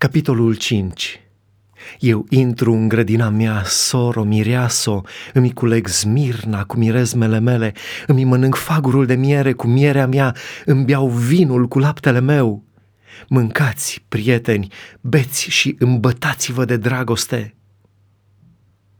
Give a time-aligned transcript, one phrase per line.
[0.00, 1.20] Capitolul 5
[1.98, 7.72] Eu intru în grădina mea, soro, mireaso, îmi culeg smirna cu mirezmele mele,
[8.06, 10.34] îmi mănânc fagurul de miere cu mierea mea,
[10.64, 12.64] îmi beau vinul cu laptele meu.
[13.28, 17.54] Mâncați, prieteni, beți și îmbătați-vă de dragoste.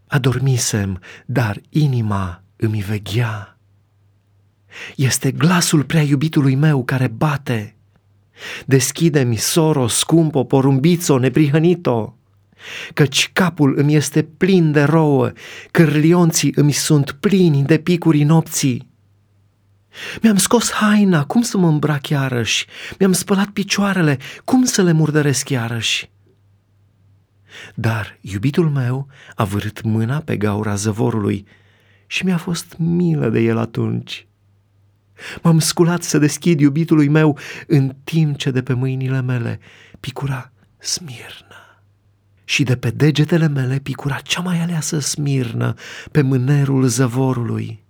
[0.06, 3.58] Adormisem, dar inima îmi veghea.
[4.96, 7.74] Este glasul prea iubitului meu care bate–
[8.66, 12.18] Deschide-mi, soro, scumpo, porumbițo, neprihănito,
[12.94, 15.32] căci capul îmi este plin de rouă,
[15.70, 18.88] cârlionții îmi sunt plini de picuri nopții.
[20.22, 22.66] Mi-am scos haina, cum să mă îmbrac iarăși?
[22.98, 26.10] Mi-am spălat picioarele, cum să le murdăresc iarăși?
[27.74, 31.46] Dar iubitul meu a vârât mâna pe gaura zăvorului
[32.06, 34.26] și mi-a fost milă de el atunci.
[35.42, 39.60] M-am sculat să deschid iubitului meu în timp ce de pe mâinile mele
[40.00, 41.54] picura smirnă.
[42.44, 45.74] Și de pe degetele mele picura cea mai aleasă smirnă
[46.10, 47.84] pe mânerul zăvorului.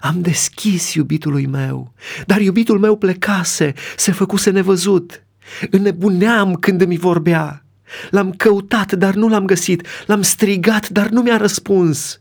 [0.00, 1.92] Am deschis iubitului meu,
[2.26, 5.24] dar iubitul meu plecase, se făcuse nevăzut.
[5.70, 7.64] Înnebuneam când mi vorbea.
[8.10, 9.86] L-am căutat, dar nu l-am găsit.
[10.06, 12.20] L-am strigat, dar nu mi-a răspuns.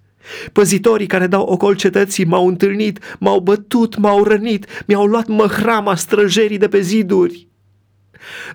[0.51, 6.57] Păzitorii care dau ocol cetății m-au întâlnit, m-au bătut, m-au rănit, mi-au luat măhrama străjerii
[6.57, 7.47] de pe ziduri.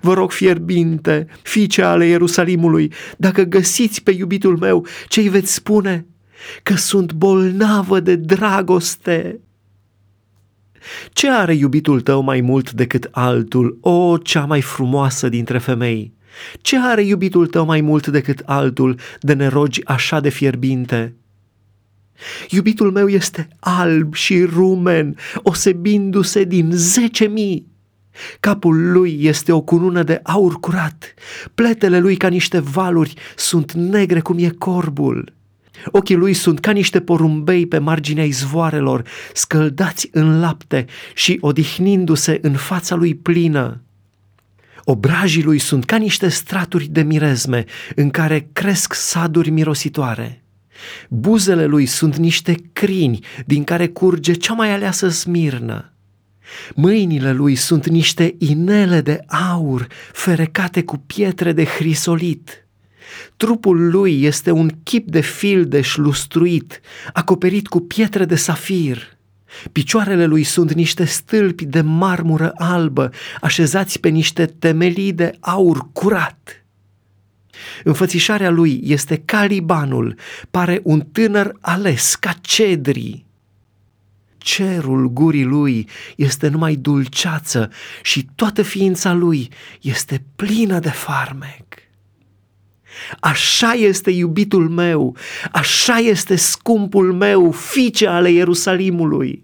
[0.01, 6.05] Vă rog fierbinte, fiice ale Ierusalimului, dacă găsiți pe iubitul meu, ce-i veți spune?
[6.63, 9.39] Că sunt bolnavă de dragoste.
[11.11, 16.13] Ce are iubitul tău mai mult decât altul, o, cea mai frumoasă dintre femei?
[16.61, 21.15] Ce are iubitul tău mai mult decât altul de ne rogi așa de fierbinte?
[22.49, 27.69] Iubitul meu este alb și rumen, osebindu-se din zece mii.
[28.39, 31.13] Capul lui este o cunună de aur curat,
[31.55, 35.33] pletele lui ca niște valuri sunt negre cum e corbul.
[35.85, 39.03] Ochii lui sunt ca niște porumbei pe marginea izvoarelor,
[39.33, 43.81] scăldați în lapte și odihnindu-se în fața lui plină.
[44.83, 47.65] Obrajii lui sunt ca niște straturi de mirezme
[47.95, 50.43] în care cresc saduri mirositoare.
[51.09, 55.93] Buzele lui sunt niște crini din care curge cea mai aleasă smirnă.
[56.75, 62.67] Mâinile lui sunt niște inele de aur ferecate cu pietre de hrisolit.
[63.37, 66.81] Trupul lui este un chip de fildeș șlustruit,
[67.13, 69.17] acoperit cu pietre de safir.
[69.71, 76.60] Picioarele lui sunt niște stâlpi de marmură albă, așezați pe niște temelii de aur curat.
[77.83, 80.15] Înfățișarea lui este ca libanul,
[80.51, 83.25] pare un tânăr ales ca cedrii.
[84.37, 87.71] Cerul gurii lui este numai dulceață
[88.01, 89.49] și toată ființa lui
[89.81, 91.63] este plină de farmec.
[93.19, 95.15] Așa este iubitul meu,
[95.51, 99.43] așa este scumpul meu, fice ale Ierusalimului.